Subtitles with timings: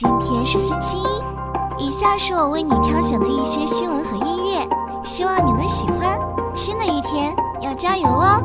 [0.00, 6.16] 今天是星期一，以下是我为你挑选的一些新闻和音乐，希望你能喜欢。
[6.54, 8.40] 新的一天要加油哦！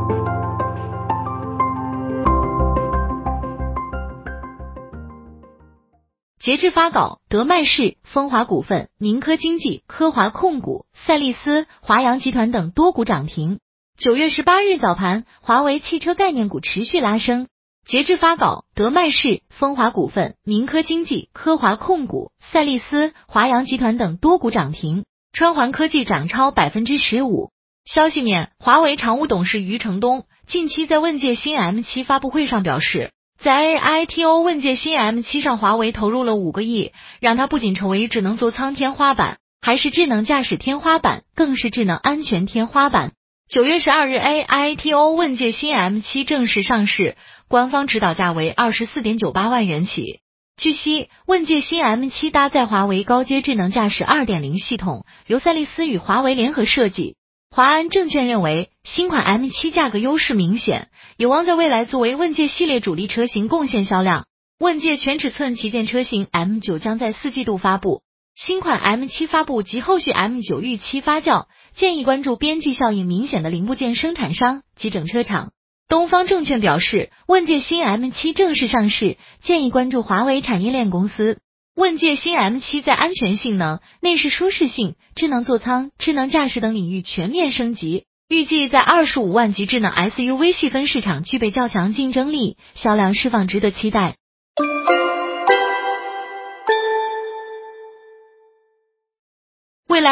[6.40, 13.60] 截至发稿，德迈仕、风华股份、宁科经济、科华控股、赛力斯、华阳集团等多股涨停。
[13.96, 17.46] 九月十八日早盘，华为汽车概念股持续拉升。
[17.86, 27.52] 截至发稿，德迈仕、风华股份、明科经济、科华控股、赛力斯、华阳集团等多股涨停，川环科技涨超百分之十五。
[27.86, 43.12] 消息面，华为常务董事余承东近期在问界新 M7 发布会上表示，在 AITO 问界新 M7 上，华为投入了五个亿，让它不仅成为智能座舱天花板，还是智能驾驶天花板，更是智能安全天花板。
[43.54, 47.16] 九月十二日，AITO 问界新 M7 正式上市。
[47.48, 50.22] 官方指导价为二十四点九八万元起。
[50.58, 57.16] 据悉，问界新 M7 搭载华为高阶智能驾驶二点零系统，由赛力斯与华为联合设计。
[57.52, 64.26] 华安证券认为，新款 M7 价格优势明显，有望在未来作为问界系列主力车型贡献销量。
[64.58, 68.02] 问界全尺寸旗舰车型 M9 将在四季度发布。
[68.36, 71.46] 新款 M7 发布及后续 M9 预期发酵，
[71.76, 75.52] 建议关注边际效应明显的零部件生产商及整车厂。
[75.88, 81.42] 东方证券表示，问界新 M7 正式上市，建议关注华为产业链公司。
[81.76, 94.16] 问界新 M7 在安全性能、内饰舒适性、智能座舱、智能驾驶等领域全面升级，预计在二十五万级智能 SUV 细分市场具备较强竞争力，销量释放值得期待。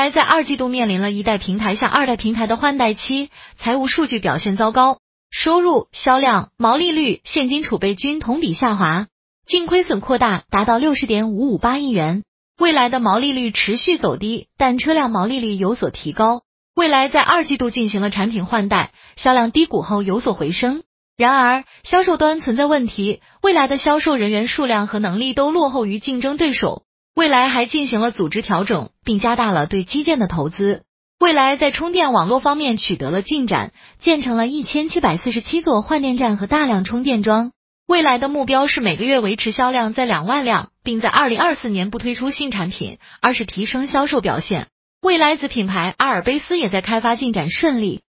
[0.02, 4.98] 来在二季度面临了一代平台向二代平台的换代期，财务数据表现糟糕。
[5.30, 9.06] 收入、销量、毛利率、现金储备均同比下滑，
[9.46, 12.24] 净亏损扩大，达到六十点五五八亿元。
[12.58, 16.42] 未来的毛利率持续走低，但车辆毛利率有所提高。
[16.76, 20.81] 未来在二季度进行了产品换代，销量低谷后有所回升。
[21.16, 26.86] 然而，销售端存在问题，未来的销售人员数量和能力都落后于竞争对手。
[27.14, 30.84] 未来还进行了组织调整，并加大了对基建的投资。
[31.20, 37.52] 未来在充电网络方面取得了进展，建成了一千七百四十七座换电站和大量充电桩。
[37.88, 44.68] 未来的目标是每个月维持销量在两万辆，并在二零二四年不推出新产品，而是提升销售表现。
[45.02, 48.02] 未来子品牌阿尔卑斯也在开发进展顺利。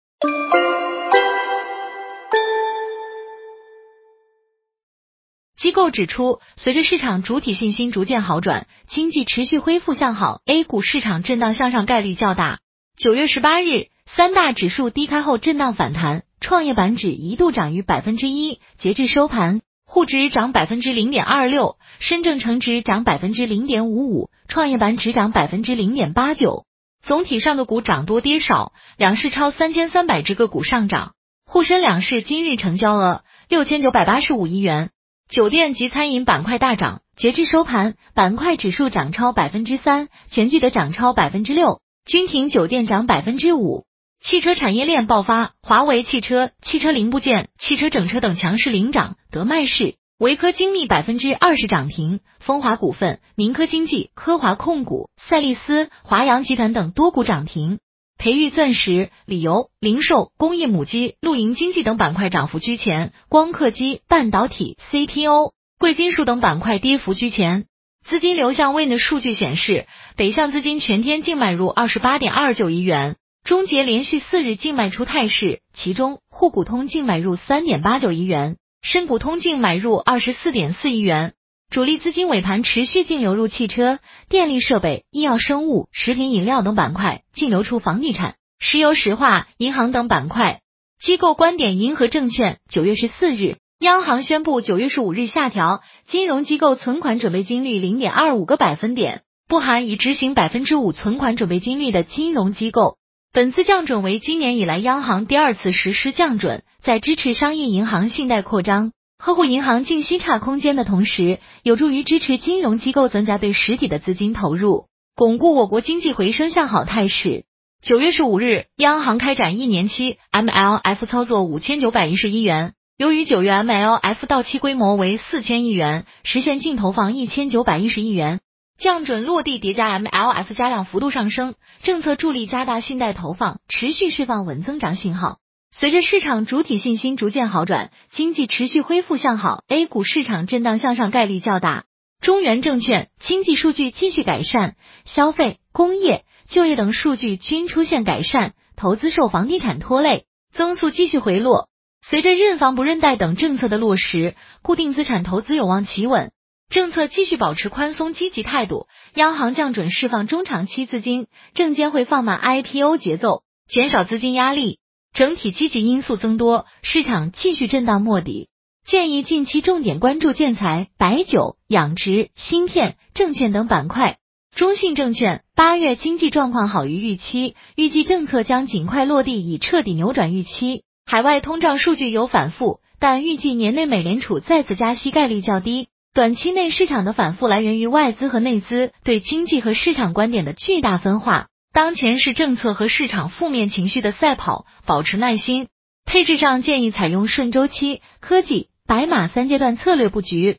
[5.63, 12.59] 机构指出，随着市场主体信心逐渐好转，经济持续恢复向好，A 股市场震荡向上概率较大。
[12.97, 26.67] 九月十八日，三大指数低开后震荡反弹，创业板指一度涨逾百分之一，截至收盘，沪指涨百分之零点二六，深证成指涨百分之零点五五，创业板指涨百分之零点八九。
[27.05, 31.13] 总体上个股涨多跌少，两市超三千三百只个股上涨。
[31.47, 34.91] 沪深两市今日成交额六千九百八十五亿元，
[35.33, 41.81] 酒店及餐饮板块大涨，截至收盘，板块指数涨超百分之三，全聚德涨超百分之六。
[42.05, 43.87] 君庭酒店涨百分之五，
[44.23, 57.79] 汽车产业链爆发，华为汽车、汽车零部件、汽车整车等强势领涨，德迈仕、维科精密百分之二十涨停，风华股份、民科经济、科华控股、赛力斯、华阳集团等多股涨停，
[58.23, 67.65] 培育钻石、旅游、零售、工业母机、露营经济等板块涨幅居前，光刻机、半导体、CPO、贵金属等板块跌幅居前。
[68.05, 75.59] 资金流向 Wind 数据显示，北向资金全天净买入二十八点二九亿元，终结连续四日净卖出态势。
[75.75, 81.35] 其中，沪股通净买入三点八九亿元，深股通净买入二十四点四亿元。
[81.73, 90.61] 主力资金尾盘持续净流入汽车、电力设备、医药生物、食品饮料等板块，净流出房地产、石油石化、银行等板块。
[91.01, 93.57] 机构观点：银河证券九月十四日。
[93.81, 102.99] 央行宣布，九月十五日下调金融机构存款准备金率零点二五个百分点，不含已执行百分之五存款准备金率的金融机构。
[103.33, 108.93] 本次降准为今年以来央行第二次实施降准，在支持商业银行信贷扩张、
[109.25, 117.45] 呵护银行净息差空间的同时，有助于支持金融机构增加对实体的资金投入，巩固我国经济回升向好态势。
[117.81, 122.75] 九月十五日，央行开展一年期 MLF 操作五千九百一十亿元。
[122.99, 128.41] 由于九月 MLF 到期规模为四千亿元，实现净投放一千九百一十亿元，
[128.77, 131.55] 降准落地叠加 MLF 加量幅度上升，
[131.85, 135.39] 政策助力加大信贷投放，持续释放稳增长信号。
[135.75, 141.85] 随着市场主体信心逐渐好转，经济持续恢复向好，A 股市场震荡向上概率较大。
[142.21, 144.77] 中原证券经济数据继续改善，
[145.07, 151.71] 消费、工业、就业等数据均出现改善，投资受房地产拖累，增速继续回落。
[152.03, 156.33] 随着认房不认贷等政策的落实，固定资产投资有望企稳。
[156.69, 164.79] 政策继续保持宽松积极态度，央行降准释放中长期资金，证监会放慢 IPO 节奏，减少资金压力，
[165.13, 168.49] 整体积极因素增多，市场继续震荡摸底。
[168.87, 174.17] 建议近期重点关注建材、白酒、养殖、芯片、证券等板块。
[174.57, 180.83] 中信证券八月经济状况好于预期，预计政策将尽快落地，以彻底扭转预期。
[181.05, 185.89] 海外通胀数据有反复，但预计年内美联储再次加息概率较低。
[186.15, 191.49] 短期内市场的反复来源于外资和内资对经济和市场观点的巨大分化。
[191.75, 195.69] 当前是政策和市场负面情绪的赛跑，保持耐心。
[196.05, 200.59] 配置上建议采用顺周期、科技、白马三阶段策略布局。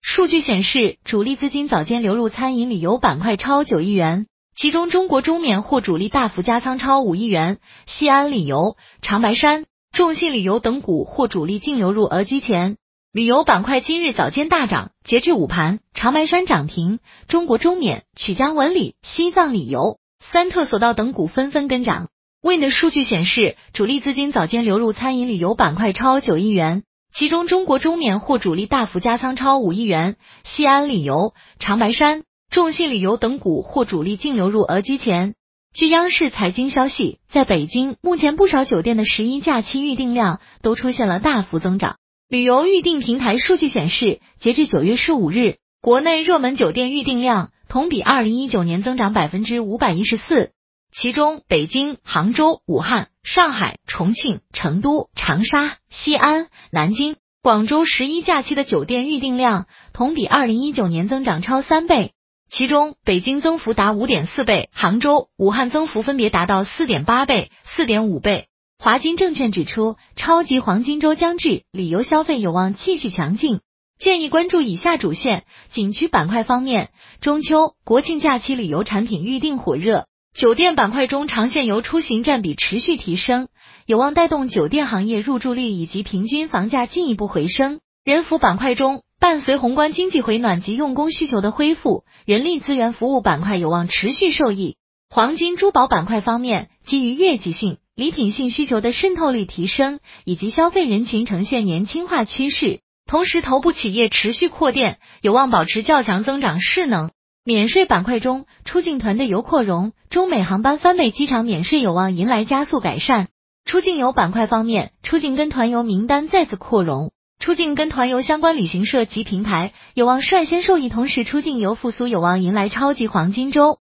[0.00, 4.26] 数据显示，主力资金早间流入餐饮旅游板块超九亿元。
[4.56, 12.78] 其中，中国中免或主力大幅加仓超五亿元，西安旅游、长白山、众信旅游等股或主力净流入额居前。
[13.14, 22.08] 旅游板块今日早间大涨，截至午盘，长白山涨停，中国中缅、曲江文旅、西藏旅游、三特索道等股纷纷跟涨。
[22.42, 26.82] Wind 数据显示，主力资金早间流入餐饮旅游板块超九亿元，
[27.14, 32.24] 其中中国中缅或主力大幅加仓超五亿元，西安旅游、长白山。
[32.50, 35.36] 众信旅游等股或主力净流入额居前。
[35.72, 41.94] 据央视财经消息，在北京，目前不少酒店的十一假期预订量都出现了大幅增长。
[42.26, 50.52] 旅游预订平台数据显示，截至九月十五日，国内热门酒店预订量同比二零一九年增长百分之五百一十四，
[50.90, 62.12] 其中北京、杭州、武汉、上海、重庆、成都、长沙、西安、南京、广州十一假期的酒店预订量同比二零一九年增长超三倍。
[62.50, 68.46] 其中，北京增幅达五点四倍，杭州、武汉增幅分别达到四点八倍、四点五倍。
[68.78, 73.60] 华金证券指出，超级黄金周将至，旅游消费有望继续强劲，
[73.98, 75.44] 建议关注以下主线。
[75.70, 76.90] 景区板块方面，
[77.20, 83.48] 中秋、国庆假期旅游产品预订火热，酒店板块中长线游出行占比持续提升，
[83.86, 87.80] 有望带动酒店行业入住率以及平均房价进一步回升。
[88.04, 89.02] 人服板块中。
[89.20, 94.76] 伴随宏观经济回暖及用工需求的恢复，人力资源服务板块有望持续受益。
[95.08, 107.12] 黄金珠宝板块方面，基于月季性、礼品性需求的渗透率提升，以及消费人群呈现年轻化趋势，同时头部企业持续扩店，有望保持较强增长势能。
[107.44, 113.28] 免税板块中，出境团队游扩容，中美航班翻倍机场免税有望迎来加速改善。
[113.64, 117.12] 出境游板块方面，出境跟团游名单再次扩容。
[117.38, 123.78] 出境跟团游相关旅行社及平台有望率先受益，同时出境游复苏有望迎来超级黄金周。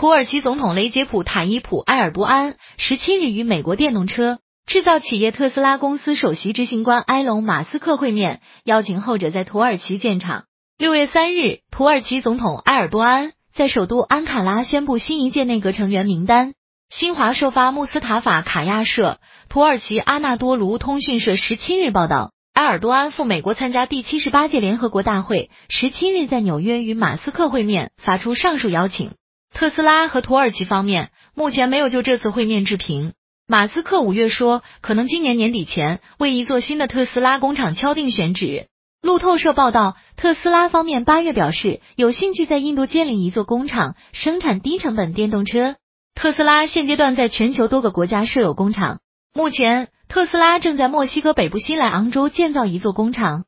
[0.00, 10.44] 土耳其总统雷杰普·塔伊普·埃尔多安十七日与美国电动车制造企业特斯拉公司首席执行官埃隆·马斯克会面，邀请后者在土耳其建厂。
[10.78, 16.54] 六月三日，土耳其总统埃尔多安在首都安卡拉宣布新一届内阁成员名单。
[16.88, 19.18] 新华社发穆斯塔法卡亚社、
[19.50, 29.10] 土耳其阿纳多卢通讯社十七日报道，埃尔多安赴美国参加第七十八届联合国大会，十七日在纽约与马斯克会面，发出上述邀请。
[29.52, 33.12] 特斯拉和土耳其方面目前没有就这次会面置评。
[33.46, 38.66] 马斯克五月说，可能今年年底前为一座新的特斯拉工厂敲定选址。
[39.02, 45.76] 路透社报道，特斯拉方面八月表示有兴趣在印度建立一座工厂，生产低成本电动车。
[46.14, 49.00] 特斯拉现阶段在全球多个国家设有工厂，
[49.34, 53.44] 目前特斯拉正在墨西哥北部新莱昂州建造一座工厂。